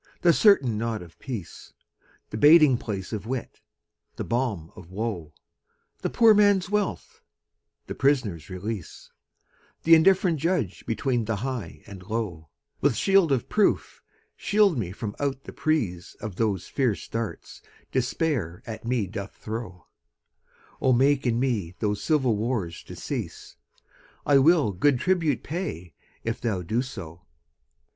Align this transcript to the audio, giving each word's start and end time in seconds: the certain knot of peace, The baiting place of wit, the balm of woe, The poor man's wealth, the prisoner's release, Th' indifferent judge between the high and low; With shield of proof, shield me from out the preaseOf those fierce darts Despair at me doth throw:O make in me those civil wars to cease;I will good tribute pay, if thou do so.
the 0.23 0.33
certain 0.33 0.79
knot 0.79 1.03
of 1.03 1.19
peace, 1.19 1.73
The 2.31 2.37
baiting 2.37 2.75
place 2.79 3.13
of 3.13 3.27
wit, 3.27 3.61
the 4.15 4.23
balm 4.23 4.71
of 4.75 4.89
woe, 4.89 5.31
The 6.01 6.09
poor 6.09 6.33
man's 6.33 6.71
wealth, 6.71 7.21
the 7.85 7.93
prisoner's 7.93 8.49
release, 8.49 9.11
Th' 9.83 9.89
indifferent 9.89 10.39
judge 10.39 10.87
between 10.87 11.25
the 11.25 11.35
high 11.45 11.83
and 11.85 12.01
low; 12.01 12.49
With 12.81 12.95
shield 12.95 13.31
of 13.31 13.47
proof, 13.47 14.01
shield 14.35 14.75
me 14.75 14.91
from 14.91 15.15
out 15.19 15.43
the 15.43 15.53
preaseOf 15.53 16.33
those 16.33 16.65
fierce 16.67 17.07
darts 17.07 17.61
Despair 17.91 18.63
at 18.65 18.83
me 18.83 19.05
doth 19.05 19.35
throw:O 19.35 20.93
make 20.93 21.27
in 21.27 21.39
me 21.39 21.75
those 21.77 22.03
civil 22.03 22.35
wars 22.35 22.81
to 22.85 22.95
cease;I 22.95 24.39
will 24.39 24.71
good 24.71 24.99
tribute 24.99 25.43
pay, 25.43 25.93
if 26.23 26.41
thou 26.41 26.63
do 26.63 26.81
so. 26.81 27.27